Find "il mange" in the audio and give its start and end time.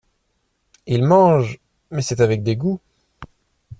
0.87-1.59